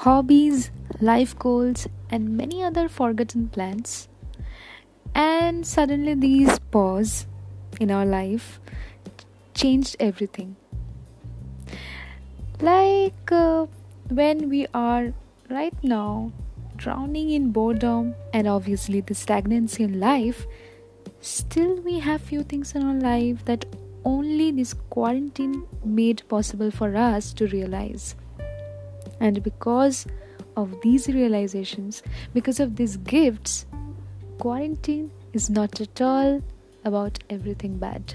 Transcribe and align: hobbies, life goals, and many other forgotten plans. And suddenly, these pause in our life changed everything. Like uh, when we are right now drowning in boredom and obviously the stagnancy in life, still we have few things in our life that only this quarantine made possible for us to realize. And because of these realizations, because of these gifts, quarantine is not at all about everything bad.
hobbies, 0.00 0.70
life 0.98 1.38
goals, 1.38 1.86
and 2.08 2.34
many 2.34 2.62
other 2.62 2.88
forgotten 2.88 3.48
plans. 3.48 4.08
And 5.14 5.66
suddenly, 5.66 6.14
these 6.14 6.58
pause 6.70 7.26
in 7.78 7.90
our 7.90 8.06
life 8.06 8.60
changed 9.52 9.96
everything. 10.00 10.56
Like 12.60 13.30
uh, 13.30 13.66
when 14.08 14.48
we 14.48 14.66
are 14.72 15.12
right 15.50 15.76
now 15.82 16.32
drowning 16.76 17.30
in 17.30 17.50
boredom 17.52 18.14
and 18.32 18.48
obviously 18.48 19.02
the 19.02 19.14
stagnancy 19.14 19.82
in 19.82 20.00
life, 20.00 20.46
still 21.20 21.76
we 21.82 21.98
have 21.98 22.22
few 22.22 22.42
things 22.42 22.74
in 22.74 22.82
our 22.84 22.94
life 22.94 23.44
that 23.44 23.66
only 24.06 24.50
this 24.50 24.72
quarantine 24.88 25.66
made 25.84 26.22
possible 26.28 26.70
for 26.70 26.96
us 26.96 27.34
to 27.34 27.46
realize. 27.48 28.14
And 29.20 29.42
because 29.42 30.06
of 30.56 30.80
these 30.82 31.06
realizations, 31.08 32.02
because 32.34 32.58
of 32.58 32.76
these 32.76 32.96
gifts, 32.96 33.66
quarantine 34.38 35.10
is 35.32 35.50
not 35.50 35.80
at 35.80 36.00
all 36.00 36.42
about 36.84 37.18
everything 37.28 37.78
bad. 37.78 38.14